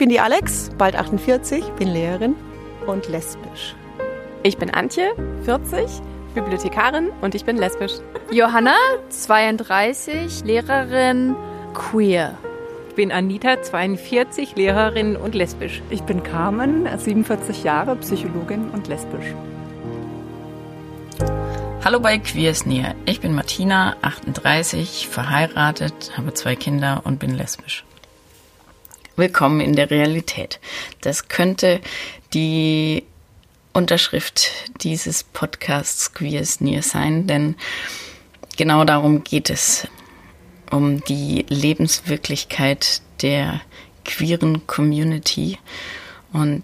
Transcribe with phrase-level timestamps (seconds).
[0.00, 2.34] bin die Alex, bald 48, bin Lehrerin
[2.86, 3.74] und lesbisch.
[4.42, 5.12] Ich bin Antje,
[5.44, 5.84] 40,
[6.34, 7.92] Bibliothekarin und ich bin lesbisch.
[8.32, 8.76] Johanna,
[9.10, 11.36] 32, Lehrerin,
[11.74, 12.38] queer.
[12.88, 15.82] Ich bin Anita, 42, Lehrerin und lesbisch.
[15.90, 19.34] Ich bin Carmen, 47 Jahre, Psychologin und lesbisch.
[21.84, 22.94] Hallo bei Queers Near.
[23.04, 27.84] Ich bin Martina, 38, verheiratet, habe zwei Kinder und bin lesbisch.
[29.20, 30.60] Willkommen in der Realität.
[31.02, 31.82] Das könnte
[32.32, 33.04] die
[33.74, 37.54] Unterschrift dieses Podcasts Queers Near sein, denn
[38.56, 39.86] genau darum geht es.
[40.70, 43.60] Um die Lebenswirklichkeit der
[44.06, 45.58] queeren Community.
[46.32, 46.62] Und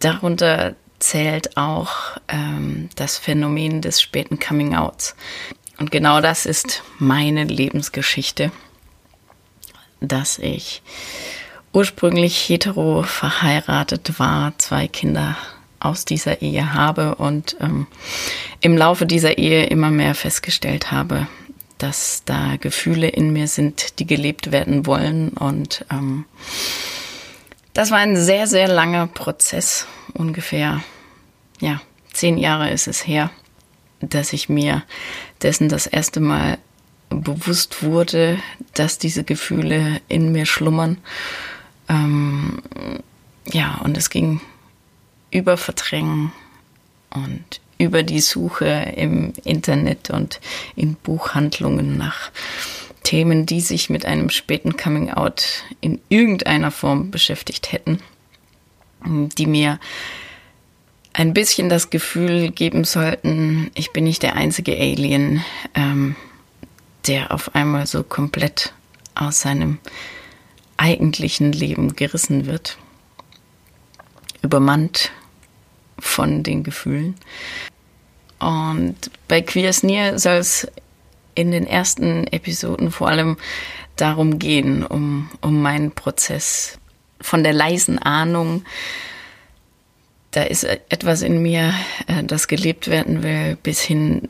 [0.00, 5.14] darunter zählt auch ähm, das Phänomen des späten Coming Outs.
[5.78, 8.50] Und genau das ist meine Lebensgeschichte,
[10.00, 10.82] dass ich
[11.72, 15.36] ursprünglich hetero verheiratet war, zwei Kinder
[15.78, 17.86] aus dieser Ehe habe und ähm,
[18.60, 21.26] im Laufe dieser Ehe immer mehr festgestellt habe,
[21.78, 25.30] dass da Gefühle in mir sind, die gelebt werden wollen.
[25.30, 26.26] Und ähm,
[27.72, 30.82] das war ein sehr, sehr langer Prozess, ungefähr,
[31.60, 31.80] ja,
[32.12, 33.30] zehn Jahre ist es her,
[34.00, 34.82] dass ich mir
[35.42, 36.58] dessen das erste Mal
[37.08, 38.38] bewusst wurde,
[38.74, 40.98] dass diese Gefühle in mir schlummern.
[41.90, 42.62] Ähm,
[43.52, 44.40] ja, und es ging
[45.30, 46.32] über Verdrängen
[47.10, 50.40] und über die Suche im Internet und
[50.76, 52.30] in Buchhandlungen nach
[53.02, 57.98] Themen, die sich mit einem späten Coming Out in irgendeiner Form beschäftigt hätten,
[59.04, 59.80] die mir
[61.12, 65.42] ein bisschen das Gefühl geben sollten, ich bin nicht der einzige Alien,
[65.74, 66.14] ähm,
[67.06, 68.72] der auf einmal so komplett
[69.14, 69.78] aus seinem
[70.80, 72.78] eigentlichen Leben gerissen wird,
[74.42, 75.12] übermannt
[75.98, 77.14] von den Gefühlen.
[78.38, 78.96] Und
[79.28, 80.66] bei Queers Near soll es
[81.34, 83.36] in den ersten Episoden vor allem
[83.96, 86.78] darum gehen, um, um meinen Prozess
[87.20, 88.64] von der leisen Ahnung,
[90.30, 91.74] da ist etwas in mir,
[92.06, 94.28] äh, das gelebt werden will, bis hin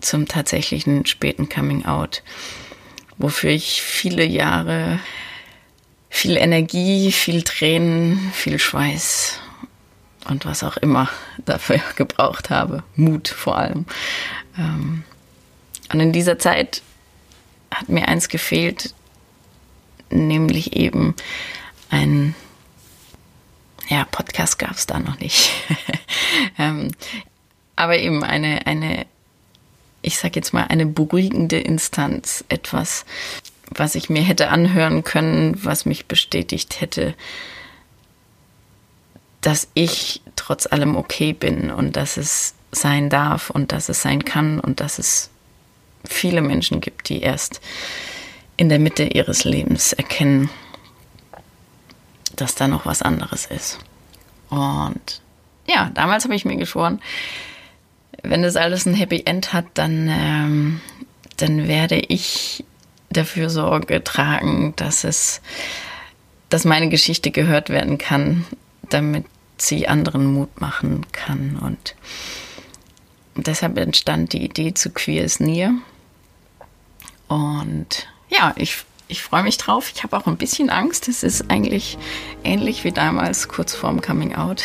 [0.00, 2.22] zum tatsächlichen späten Coming Out,
[3.16, 5.00] wofür ich viele Jahre
[6.16, 9.38] viel Energie, viel Tränen, viel Schweiß
[10.28, 11.10] und was auch immer
[11.44, 12.82] dafür gebraucht habe.
[12.96, 13.84] Mut vor allem.
[14.56, 15.04] Ähm,
[15.92, 16.80] und in dieser Zeit
[17.70, 18.94] hat mir eins gefehlt,
[20.08, 21.14] nämlich eben
[21.90, 22.34] ein,
[23.88, 25.50] ja, Podcast gab es da noch nicht.
[26.58, 26.92] Ähm,
[27.76, 29.06] aber eben eine, eine,
[30.02, 33.04] ich sag jetzt mal, eine beruhigende Instanz, etwas,
[33.70, 37.14] was ich mir hätte anhören können, was mich bestätigt hätte,
[39.40, 44.24] dass ich trotz allem okay bin und dass es sein darf und dass es sein
[44.24, 45.30] kann und dass es
[46.04, 47.60] viele Menschen gibt, die erst
[48.56, 50.50] in der Mitte ihres Lebens erkennen,
[52.34, 53.78] dass da noch was anderes ist.
[54.48, 55.20] Und
[55.68, 57.00] ja, damals habe ich mir geschworen,
[58.22, 60.80] wenn das alles ein Happy End hat, dann, ähm,
[61.36, 62.64] dann werde ich
[63.16, 65.40] dafür Sorge tragen, dass es,
[66.48, 68.44] dass meine Geschichte gehört werden kann,
[68.88, 69.24] damit
[69.58, 71.58] sie anderen Mut machen kann.
[71.60, 71.94] Und
[73.34, 75.72] deshalb entstand die Idee zu Queer is Near.
[77.28, 79.90] Und ja, ich, ich freue mich drauf.
[79.94, 81.08] Ich habe auch ein bisschen Angst.
[81.08, 81.98] Es ist eigentlich
[82.44, 84.62] ähnlich wie damals, kurz vorm Coming Out.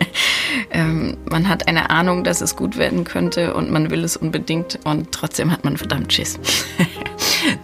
[0.70, 4.80] ähm, man hat eine Ahnung, dass es gut werden könnte und man will es unbedingt
[4.84, 6.38] und trotzdem hat man verdammt Schiss.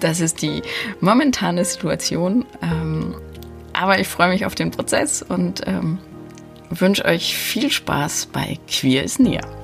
[0.00, 0.62] das ist die
[1.00, 2.44] momentane Situation.
[2.62, 3.14] Ähm,
[3.72, 5.98] aber ich freue mich auf den Prozess und ähm,
[6.70, 9.57] wünsche euch viel Spaß bei Queer is Near.